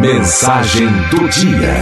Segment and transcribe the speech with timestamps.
[0.00, 1.74] Mensagem do dia.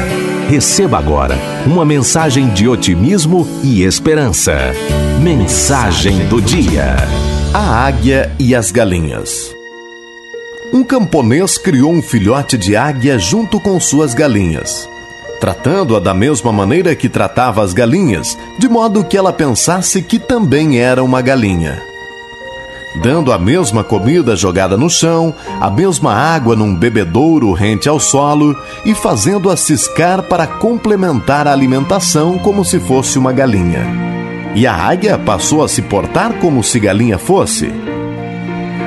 [0.48, 4.52] Receba agora uma mensagem de otimismo e esperança.
[5.22, 6.96] Mensagem do dia.
[7.54, 9.54] A águia e as galinhas.
[10.72, 14.88] Um camponês criou um filhote de águia junto com suas galinhas,
[15.40, 20.78] tratando-a da mesma maneira que tratava as galinhas, de modo que ela pensasse que também
[20.78, 21.89] era uma galinha
[22.96, 28.56] dando a mesma comida jogada no chão, a mesma água num bebedouro rente ao solo
[28.84, 33.86] e fazendo-a ciscar para complementar a alimentação como se fosse uma galinha.
[34.54, 37.72] E a águia passou a se portar como se galinha fosse.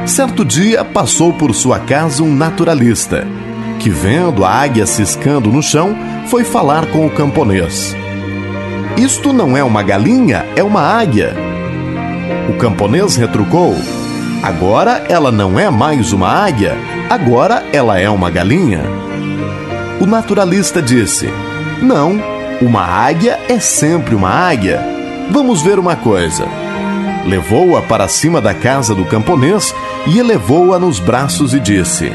[0.06, 3.26] Certo dia passou por sua casa um naturalista,
[3.80, 5.96] que vendo a águia ciscando no chão,
[6.28, 7.96] foi falar com o camponês.
[8.98, 11.43] Isto não é uma galinha, é uma águia.
[12.54, 13.76] O camponês retrucou:
[14.42, 16.78] Agora ela não é mais uma águia,
[17.10, 18.84] agora ela é uma galinha.
[20.00, 21.28] O naturalista disse:
[21.82, 22.22] Não,
[22.62, 24.80] uma águia é sempre uma águia.
[25.32, 26.46] Vamos ver uma coisa.
[27.26, 29.74] Levou-a para cima da casa do camponês
[30.06, 32.12] e elevou-a nos braços e disse: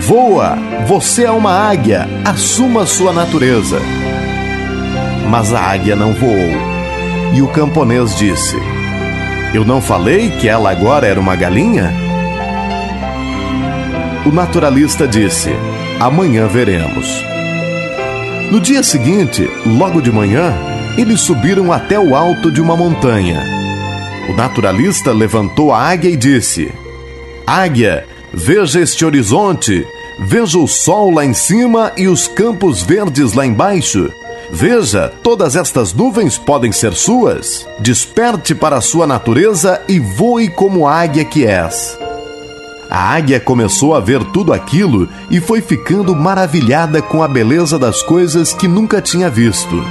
[0.00, 3.78] Voa, você é uma águia, assuma sua natureza.
[5.30, 6.52] Mas a águia não voou.
[7.32, 8.73] E o camponês disse:
[9.54, 11.94] eu não falei que ela agora era uma galinha?
[14.26, 15.50] O naturalista disse:
[16.00, 17.24] Amanhã veremos.
[18.50, 20.52] No dia seguinte, logo de manhã,
[20.98, 23.40] eles subiram até o alto de uma montanha.
[24.28, 26.72] O naturalista levantou a águia e disse:
[27.46, 29.86] Águia, veja este horizonte,
[30.18, 34.10] veja o sol lá em cima e os campos verdes lá embaixo.
[34.56, 37.66] Veja, todas estas nuvens podem ser suas.
[37.80, 41.98] Desperte para a sua natureza e voe como águia que és.
[42.88, 48.00] A águia começou a ver tudo aquilo e foi ficando maravilhada com a beleza das
[48.04, 49.82] coisas que nunca tinha visto.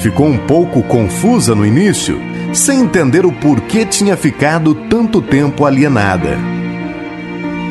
[0.00, 2.20] Ficou um pouco confusa no início,
[2.52, 6.36] sem entender o porquê tinha ficado tanto tempo alienada.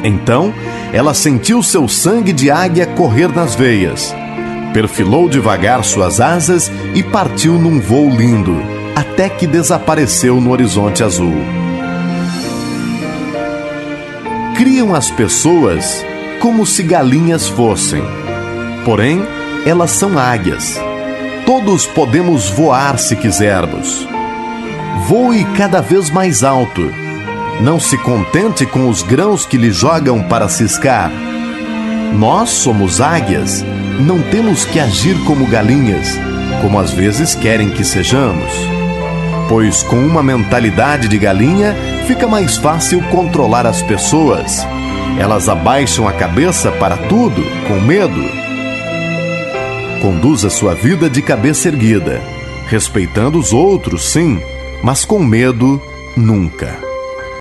[0.03, 0.51] Então,
[0.91, 4.15] ela sentiu seu sangue de águia correr nas veias
[4.77, 8.61] perfilou devagar suas asas e partiu num voo lindo,
[8.95, 11.33] até que desapareceu no horizonte azul.
[14.55, 16.05] Criam as pessoas
[16.39, 18.03] como se galinhas fossem,
[18.85, 19.19] porém,
[19.65, 20.79] elas são águias.
[21.43, 24.07] Todos podemos voar se quisermos.
[25.07, 26.93] Voe cada vez mais alto.
[27.61, 31.11] Não se contente com os grãos que lhe jogam para ciscar.
[32.13, 33.65] Nós somos águias
[33.99, 36.19] não temos que agir como galinhas,
[36.61, 38.51] como às vezes querem que sejamos.
[39.49, 41.75] Pois com uma mentalidade de galinha
[42.05, 44.65] fica mais fácil controlar as pessoas.
[45.19, 48.23] Elas abaixam a cabeça para tudo, com medo.
[50.01, 52.21] Conduza sua vida de cabeça erguida,
[52.67, 54.39] respeitando os outros, sim,
[54.83, 55.81] mas com medo,
[56.15, 56.86] nunca.